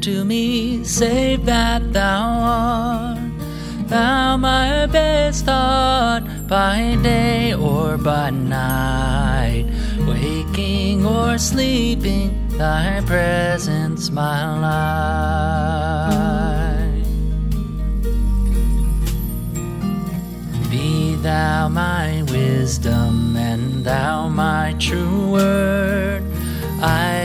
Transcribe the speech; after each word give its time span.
To 0.00 0.24
me, 0.24 0.82
save 0.82 1.44
that 1.44 1.92
thou 1.92 2.22
art. 2.22 3.18
Thou 3.88 4.36
my 4.38 4.86
best 4.86 5.44
thought 5.44 6.22
by 6.48 6.96
day 7.02 7.52
or 7.54 7.98
by 7.98 8.30
night, 8.30 9.66
waking 10.06 11.04
or 11.04 11.36
sleeping, 11.38 12.48
thy 12.56 13.02
presence 13.04 14.10
my 14.10 14.40
life. 14.60 16.10
Be 20.70 21.16
thou 21.16 21.68
my 21.68 22.22
wisdom 22.30 23.36
and 23.36 23.84
thou 23.84 24.28
my 24.28 24.74
true 24.78 25.32
word. 25.32 26.22
I 26.82 27.16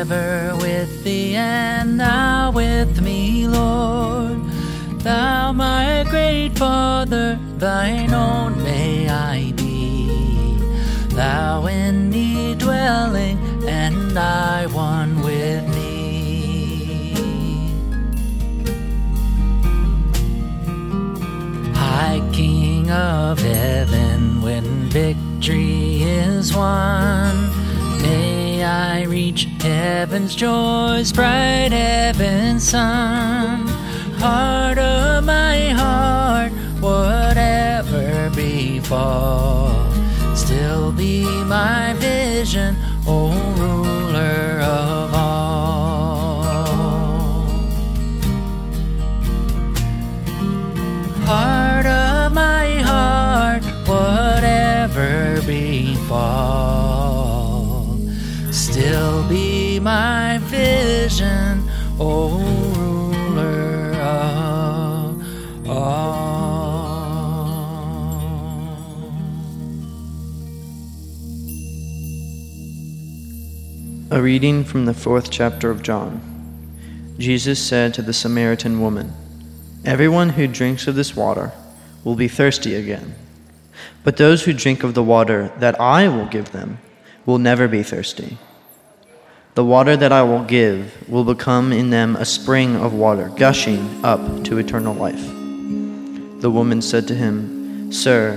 ever 0.00 0.56
with 0.56 1.04
thee 1.04 1.36
and 1.36 2.00
thou 2.00 2.25
with 2.56 3.02
me, 3.02 3.46
Lord. 3.46 4.42
Thou 5.00 5.52
my 5.52 6.06
great 6.08 6.52
Father, 6.56 7.38
thine 7.58 8.14
own 8.14 8.62
may 8.62 9.10
I 9.10 9.52
be. 9.52 10.08
Thou 11.08 11.66
in 11.66 12.08
me 12.08 12.54
dwelling, 12.54 13.38
and 13.68 14.18
I 14.18 14.66
one 14.68 15.20
with 15.20 15.64
thee. 15.74 17.12
High 21.74 22.22
King 22.32 22.90
of 22.90 23.38
heaven, 23.38 24.40
when 24.40 24.64
victory 24.88 26.02
is 26.02 26.56
won, 26.56 27.34
reach 29.06 29.44
heaven's 29.60 30.34
joys, 30.34 31.12
bright 31.12 31.70
heaven's 31.72 32.68
sun. 32.68 33.66
Heart 34.18 34.78
of 34.78 35.24
my 35.24 35.68
heart, 35.70 36.52
whatever 36.80 38.30
befall, 38.34 39.70
still 40.34 40.92
be 40.92 41.24
my 41.44 41.94
vision, 41.98 42.76
O 43.06 43.30
ruler 43.56 44.60
of 44.60 45.14
all. 45.14 46.42
Heart 51.26 51.86
of 51.86 52.32
my 52.32 52.68
heart, 52.82 53.64
whatever 53.86 55.40
befall, 55.46 56.75
my 59.86 60.38
vision, 60.38 61.62
O 62.00 62.40
ruler 62.74 63.92
of 64.00 65.22
all. 65.68 66.56
A 74.10 74.20
reading 74.20 74.64
from 74.64 74.86
the 74.86 74.92
fourth 74.92 75.30
chapter 75.30 75.70
of 75.70 75.84
John. 75.84 76.20
Jesus 77.16 77.64
said 77.64 77.94
to 77.94 78.02
the 78.02 78.12
Samaritan 78.12 78.80
woman, 78.80 79.12
Everyone 79.84 80.30
who 80.30 80.48
drinks 80.48 80.88
of 80.88 80.96
this 80.96 81.14
water 81.14 81.52
will 82.02 82.16
be 82.16 82.26
thirsty 82.26 82.74
again. 82.74 83.14
But 84.02 84.16
those 84.16 84.42
who 84.42 84.52
drink 84.52 84.82
of 84.82 84.94
the 84.94 85.04
water 85.04 85.52
that 85.60 85.80
I 85.80 86.08
will 86.08 86.26
give 86.26 86.50
them 86.50 86.80
will 87.24 87.38
never 87.38 87.68
be 87.68 87.84
thirsty. 87.84 88.36
The 89.56 89.64
water 89.64 89.96
that 89.96 90.12
I 90.12 90.22
will 90.22 90.44
give 90.44 91.08
will 91.08 91.24
become 91.24 91.72
in 91.72 91.88
them 91.88 92.14
a 92.14 92.26
spring 92.26 92.76
of 92.76 92.92
water, 92.92 93.32
gushing 93.36 94.04
up 94.04 94.44
to 94.44 94.58
eternal 94.58 94.92
life. 94.92 95.26
The 96.42 96.50
woman 96.50 96.82
said 96.82 97.08
to 97.08 97.14
him, 97.14 97.90
Sir, 97.90 98.36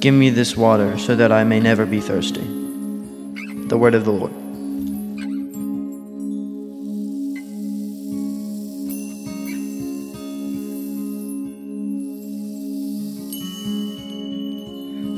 give 0.00 0.12
me 0.12 0.28
this 0.28 0.56
water 0.56 0.98
so 0.98 1.14
that 1.14 1.30
I 1.30 1.44
may 1.44 1.60
never 1.60 1.86
be 1.86 2.00
thirsty. 2.00 2.40
The 3.68 3.78
word 3.78 3.94
of 3.94 4.04
the 4.04 4.10
Lord. 4.10 4.32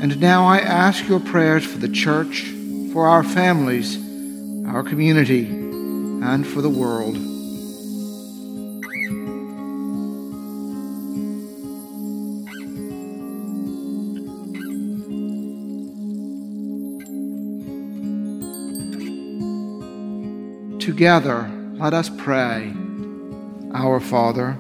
And 0.03 0.21
now 0.21 0.45
I 0.45 0.59
ask 0.59 1.09
your 1.09 1.21
prayers 1.21 1.65
for 1.65 1.79
the 1.79 1.89
church, 1.89 2.43
for 2.93 3.07
our 3.07 3.23
families, 3.23 4.08
our 4.69 4.83
community, 4.83 5.47
and 5.47 6.47
for 6.47 6.61
the 6.61 6.69
world. 6.69 7.15
Together, 20.81 21.51
let 21.75 21.95
us 21.95 22.11
pray. 22.19 22.73
Our 23.75 24.01
Father, 24.01 24.53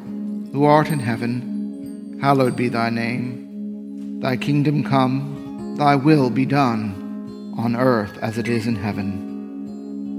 who 0.52 0.64
art 0.64 0.88
in 0.88 1.00
heaven, 1.00 2.18
hallowed 2.20 2.56
be 2.56 2.68
thy 2.68 2.91
name. 2.91 4.20
Thy 4.20 4.36
kingdom 4.36 4.84
come, 4.84 5.76
thy 5.78 5.97
will 5.97 6.30
be 6.30 6.47
done, 6.47 7.54
on 7.56 7.76
earth 7.76 8.16
as 8.22 8.38
it 8.38 8.48
is 8.48 8.66
in 8.66 8.76
heaven. 8.76 9.28